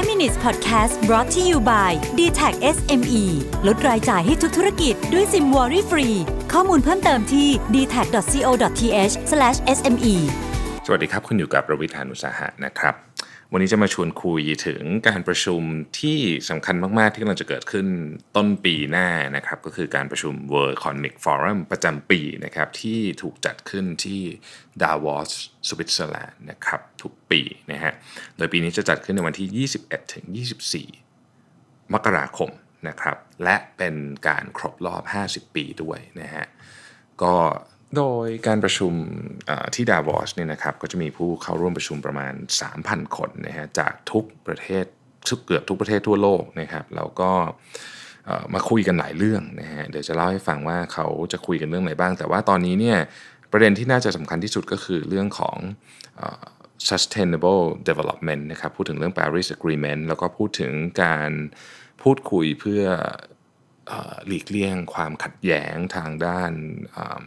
[0.00, 3.24] 5 minutes podcast brought to you by d t a c SME
[3.66, 6.08] ลดรายจ่ายให้ทุกธุรกิจด้วยซิมวอรี่ฟรี
[6.52, 9.14] ข้อมูลเพิ่มเติมที่ d t a c c o t h
[9.76, 10.14] s m e
[10.86, 12.94] สวัสดีครับ คุณอยู่กับประวิธานุสาหะนะครับ
[13.52, 15.62] วันนี้จะมาชวนคุยถึงการประชุม
[16.00, 16.18] ที่
[16.50, 17.86] สำคัญมาก ๆ ที่กำลังจะเกิดขึ้น
[18.36, 24.22] ต้นปีหน้านะครับ ก็คือการประชุม World Economic Forum ประจำปีนะครับ ที่ถูกจัดขึ้นที่
[24.82, 25.30] ดาวอส
[25.68, 27.40] สวิตเซอร์แลนด์นะครับ ทุกปี
[27.72, 27.92] นะฮะ
[28.36, 30.24] โดยปีนี้จะจัดขึ้นในวันที่ 21 ถึง
[31.10, 32.50] 24 มกราคม
[32.88, 33.94] นะครับ และเป็น
[34.28, 36.46] การครบรอบ 50 ปีด้วยนะฮะ
[37.22, 37.34] ก็
[37.96, 38.92] โดยการประชุม
[39.74, 42.34] ที่ดาวอสเนี่ยนะครับก็จะมีผู้เข้าร่วมประชุมประมาณ
[42.74, 44.84] 3,000 คนนะฮะจากทุกประเทศ
[45.28, 47.30] ทุกเกือบทุกประเทศทั่วโลกนะครับแล้วก็
[48.54, 52.98] มาคุยกันหลายเรื่องนะฮะเดี๋ยวจะเล่าให้ฟังว่าเขาจะคุยกันเรื่องไหนบ้าง แต่ว่าตอนนี้เนี่ย
[53.52, 55.56] ประเด็นที่น่าจะสำคัญที่สุดก็คือเรื่องของ
[56.88, 60.72] sustainable development นะครับพูดถึงเรื่อง Paris Agreement แล้วก็พูดถึง
[61.02, 61.30] การ
[62.02, 62.82] พูดคุยเพื่อ
[63.90, 63.92] อ
[64.26, 67.22] หลีกเลี่ยงความขัดแย้งทางด้านา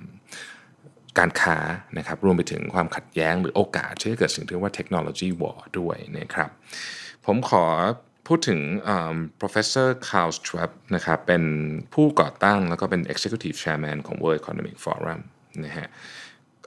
[1.20, 1.58] การค้า
[1.98, 6.50] นะครับรวมไปถึงความขัดแย้งหรือโอกาสที่จะเกิดสิ่งที่เรียกว่าเทคโนโลยีวอร์ด้วยนะครับ
[7.26, 7.66] ผมขอ
[8.28, 8.60] พูดถึง
[9.42, 11.44] professor Carl Schwab นะครับเป็น
[11.94, 15.22] ผู้ก่อตั้งแล้วก็เป็น executive chairman ของ World Economic Forum
[15.66, 15.88] นะฮะ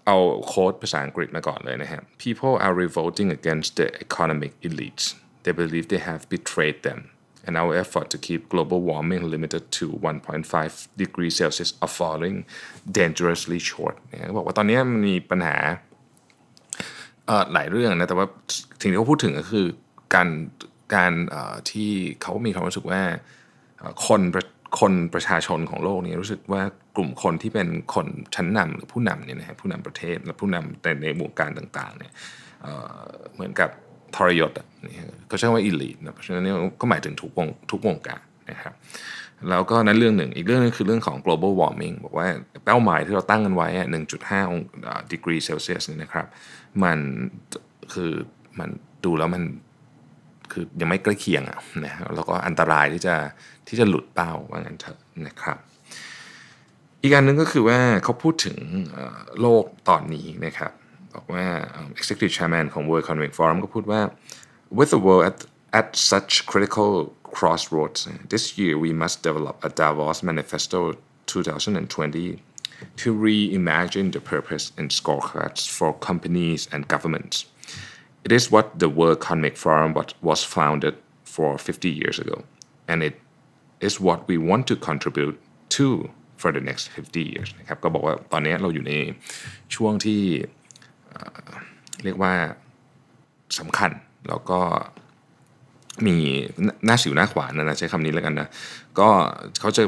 [0.07, 5.05] เอาโค้ดภาษาอังกฤษมาก่อนเลยนะฮะ people are revolting against the economic elites
[5.43, 7.01] they believe they have betrayed them
[7.47, 12.37] And our effort to keep global warming limited to 1.5 degrees Celsius are falling
[12.99, 13.97] dangerously short
[14.37, 15.57] บอกว่าตอนนี้มันมีปัญหา
[17.53, 18.27] หลายเรื่องนะแต่ว่า
[18.81, 19.67] สิ่งที่เขาพูดถึงก็คือ
[20.15, 20.29] การ
[20.95, 21.13] การ
[21.71, 21.91] ที่
[22.23, 23.03] เขามีความรู้สึกว่า
[24.07, 24.21] คน
[24.81, 26.63] คนประชาชนของโลกนี้รู้สึกว่า
[26.97, 32.13] กลุ่มคนที่เป็นคนชั้นนำหรือผู้นำเนี่ยนะฮะผู้นำประเทศและผู้นำในในวงการต่างๆเนี่ย
[33.35, 33.71] เหมือนกับ
[34.15, 38.75] ทรยศอะนี่ฮะเขาใช้คำว่า elite นะเพราะฉะนั้นนี่ก็หมายถึงทุกวงทุกวงการนะครับ
[39.49, 42.27] แล้วก็นั้นเรื่องหนึ่ง อีกเรื่องหนึงคือเรื่องของ global warming บอกว่า
[42.65, 43.69] เป้าหมายที่เราตั้งกันไว้
[44.09, 44.61] 1.5 อง
[45.13, 46.27] ดีกรีเซลเซียสนี่นะครับ
[46.83, 46.99] มัน
[47.95, 48.13] คือ
[48.59, 48.71] มัน
[49.05, 49.43] ดูแล้วมัน
[50.53, 53.15] คือยังไม่ใกล้เคียงอะนะแล้วก็อันตรายที่จะ
[53.69, 55.59] ที่จะหลุดเป้าว่างั้นเถอะนะครับ
[57.03, 58.57] อีกอันหนึงก็คือว่าเขาพูดถึง
[59.41, 60.73] โลกตอนนี้นะครับ
[61.16, 64.02] บอกว่าเอ่อ executive chairman ของ World Economic Forum ก็พูดว่า
[64.78, 65.38] with the world at,
[65.80, 66.90] at such critical
[67.36, 68.00] crossroads
[68.34, 70.80] this year we must develop a Davos manifesto
[71.28, 72.42] 2020
[73.02, 77.38] to reimagine the purpose and scorecards for companies and governments
[78.26, 82.38] it is what the World Economic Forum was, was founded for 50 years ago
[82.88, 83.16] and it
[83.80, 85.38] is what we want to contribute
[85.70, 88.94] to for the next 50 years นะครับก็บอกว่าตอนนี้เราอยู่ใน
[89.76, 90.22] ช่วงที่
[92.05, 92.33] เรียกว่า
[93.59, 93.91] สำคัญ
[94.29, 94.61] แล้วก็
[96.07, 96.17] มี
[96.85, 98.49] หน้าสิวหน้าขวานนะใช้คำนี้แล้วกันนะ
[98.99, 99.09] ก็
[99.61, 99.83] เขาจะ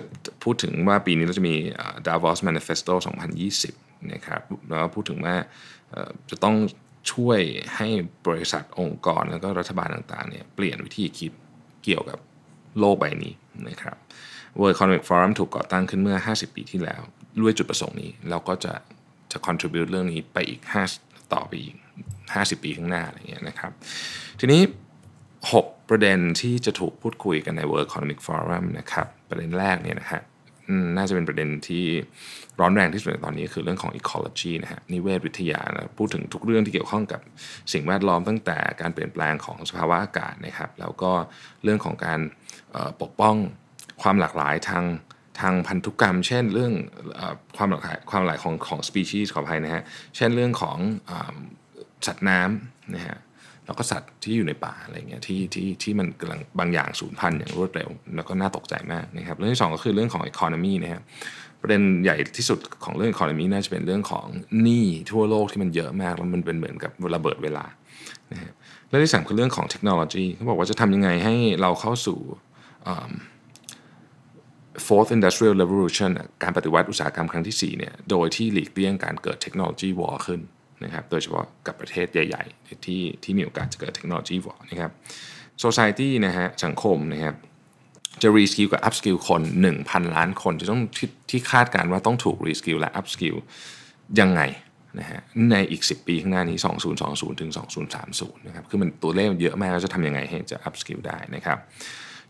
[0.45, 1.55] พูดถึงว่าปีนี้เราจะมี
[2.07, 2.95] Davos Manifesto
[3.55, 5.35] 2020 นะครับแล้วพูดถึงว่า
[6.31, 6.57] จะต้อง
[7.13, 7.41] ช่วย
[7.77, 7.89] ให้
[8.27, 11.33] บริษัทองค์กรแล้วก็รัฐบาลต่างๆเนี่ยเปลี่ยนวิธีคิด
[11.85, 12.19] เกี่ยวกับ
[12.79, 13.33] โลกใบนี้
[13.69, 13.97] นะครับ
[14.59, 17.03] World Economic Forum ถูกก่อตั้งขึ้นเมื่อ 50 ปีที่แล้ว
[17.41, 18.75] ด้วยจุดประสงค์นี้แล้วก็จะ
[19.33, 20.61] จะ contribute เรื่องนี้ไปอีก
[20.93, 21.77] 5 ต่อไปอีก
[22.21, 23.73] 50 ปีข้างหน้าอะไรเงี้ยนะครับ
[24.41, 24.63] ทีนี้
[25.27, 30.23] 6 ประเด็นที่จะถูกพูดคุยกันใน World Economic Forum นะครับ ประเด็นแรกเนี่ยนะฮะ
[30.97, 31.85] น่าจะเป็นประเด็นที่
[32.61, 37.21] ร้อนแรงที่สุดในตอนนี้คือเรื่องของ ecology นะฮะนิเวศวิทยานะพูดถึงทุกเรื่องที่เกี่ยวข้องกับ
[37.73, 41.13] สิ่งแวดล้อมตั้งแต่การเปลี่ยนแปลงของสภาวะอากาศนะครับ แล้วก็
[41.65, 42.21] เรื่องของการ
[43.03, 43.37] ปกป้อง
[44.03, 44.85] ความหลากหลายทาง
[45.41, 46.73] ทางพันธุกรรม เช่นเรื่อง
[47.19, 47.21] อ
[47.57, 49.83] ความหลากหลายความหลากหลายของของ species ขออภัยนะฮะ
[50.17, 50.79] เช่นเรื่องของ
[51.11, 51.13] อ
[52.07, 53.19] สัตว์น้ำนะฮะ
[53.67, 61.03] แล้วก็สัตว์ที่อยู่ในป่าอะไรเงี้ยที่ที่ที่มันกำลังบางอย่างสูญพันธุ์อย่างรวดเร็ว แล้วก็น่าตกใจมากนะครับเรื่องที่สองก็คือเรื่องของ economy นะครับ
[61.61, 64.27] ประเด็นใหญ่ที่สุดของเรื่อง economy น่าจะเป็นเรื่องของ
[64.63, 67.65] หนี้ทั่วโลกที่มันเยอะมาก แล้วมันเป็นเหมือนกับระเบิดเวลา
[68.33, 68.53] นะฮะ
[68.89, 72.19] เรื่องที่สามคือเรื่องของเทคโนโลยีเขาบอกว่าจะทำยังไงให้เราเข้าสู่
[72.87, 72.89] อ
[74.87, 76.11] fourth industrial revolution
[76.43, 80.41] การปฏิวัติอุตสาหกรรมครั้งที่4เนี่ยโดยที่หลีกเลี่ยงการเกิด technology war ขึ้น
[80.85, 84.91] นะครับโดยเฉพาะกับประเทศใหญ่ ๆ ที่ที่มีโอกาสจะเกิด technology war นะครับ
[85.65, 87.35] society นะฮะสังคมนะครับ
[88.23, 89.43] จะ reskill กับ upskill คน
[89.79, 93.37] 1,000 ล้านคนจะต้องที่ที่คาดการณ์ว่าต้องถูก reskill และ upskill
[94.21, 94.43] ยังไง
[94.99, 95.21] นะฮะ
[95.51, 96.57] ในอีก 10 ปีข้างหน้านี้
[96.99, 97.51] 2020 ถึง
[97.99, 101.59] 2030 นะครับคือมันตัวเลขมันเยอะมากแล้วจะทำยังไงให้จะ upskill ได้นะครับ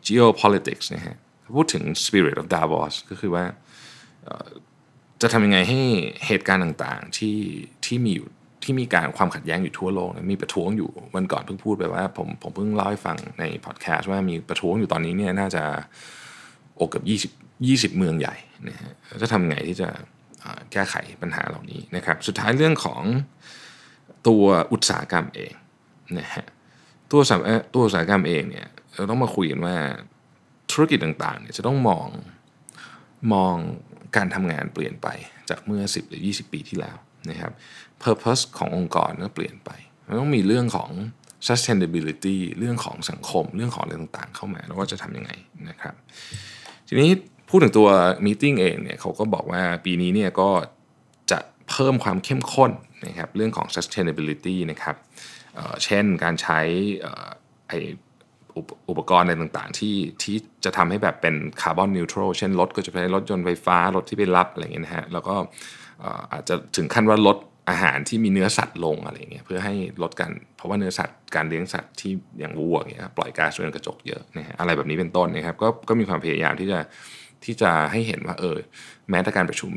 [0.07, 1.17] geopolitics นะฮะ
[1.57, 3.45] พูดถึง spirit of Davos ก็คือว่า
[5.23, 5.81] จะทำยังไงให้
[6.27, 7.39] เหตุการณ์ต่างๆ ที่
[7.87, 8.29] ที่มีอยู่
[8.65, 15.63] ที่มีการความขัดแย้งอยู่ทั่วโลกมีประท้วงอยู่วันก่อนเพิ่งพูดไปว่าผมผมเพิ่งเล่าให้ฟังในพอดแคสต์ว่ามีประท้วงอยู่ตอนนี้เนี่ยน่าจะ
[16.77, 17.05] โอเกือบ
[17.49, 18.37] 20 20 เมืองใหญ่
[18.69, 18.93] นะฮะ
[19.23, 19.89] จะทำไงที่จะ
[20.73, 23.03] แก้ไขปัญหาเหล่านี้นะครับ สุดท้ายเรื่องของ
[24.29, 25.53] ตัวอุตสาหกรรมเอง
[26.19, 26.47] นะฮะ
[27.11, 27.33] ตัวส
[27.75, 29.77] ตัวอุตสาหกรรมเองเนี่ยเราต้องมาคุยกันว่า
[30.79, 32.09] ธุรกิจต่างๆเนี่ยจะต้องมอง
[33.33, 33.55] มอง
[34.17, 35.09] การทำงานเปลี่ยนไป
[35.51, 36.97] จากเมื่อ 10 หรือ 20 ปีที่แล้ว
[37.31, 37.53] นะครับ
[38.03, 39.71] purpose ขององค์กรก็เปลี่ยนไป
[40.07, 40.91] มันต้องมีเรื่องของ
[41.49, 45.31] sustainability เรื่องของสังคม เรื่องของอะไรต่างๆ เข้ามา แล้วว่าจะทำยังไง
[45.69, 45.95] นะครับ
[46.89, 47.11] ทีนี้
[47.49, 47.89] พูดถึงตัว
[48.25, 50.51] มีติ้งเองเนี่ยเขาก็บอกว่าปีนี้เนี่ยก็
[51.31, 51.39] จะ
[51.71, 52.73] เพิ่มความเข้มข้น
[53.07, 54.97] นะครับเรื่องของ sustainability นะครับ
[55.55, 56.61] เเช่นการใช้
[57.69, 57.73] ไอ
[58.91, 65.35] อุปกรณ์อะไรต่างๆ ที่ที่จะทำให้แบบเป็นคาร์บอนนิวทรัลเช่นรถก็จะใช้รถยนต์ไฟฟ้ารถที่ไปรับอะไรเงี้ยนะฮะแล้วก็
[66.33, 67.39] อาจจะถึงขั้นว่าลด
[67.71, 76.79] อาหารที่มีเนื้อสัตว์ลงอะไรเงี้ยเพื่อให้ลดการเพราะว่าเนื้อสัตว์การเลี้ยงสัตว์ที่อย่างวัวเงี้ยปล่อยก๊าซเรือนกระจกเยอะนะฮะอะไรแบบนี้เป็นต้นนะครับก็ก็มีความพยายามที่จะ
[77.45, 78.57] ที่จะให้เห็นว่าเออ
[79.11, 79.73] แม้แต่การประชุม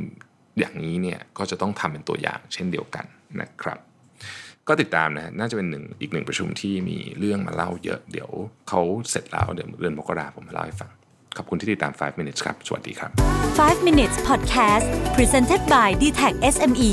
[0.59, 3.05] อย่างนี้เนี่ยก็จะต้องทำเป็นตัวอย่างเช่นเดียวกัน
[3.41, 3.79] นะครับ
[4.67, 8.29] ก็ติดตามนะน่าจะเป็นหนึ่งอีกหนึ่งประชุมที่มีเรื่องมาเล่าเยอะ เดี๋ยว
[8.69, 10.91] เขาเสร็จแล้วเดี๋ยวเดือนมกราผมมาเล่าให้ฟัง
[11.37, 13.11] ขอบคุณที่ติดตาม 5 minutes ครับ สวัสดีครับ
[13.49, 14.85] 5 minutes podcast
[15.15, 16.91] presented by d t e c h SME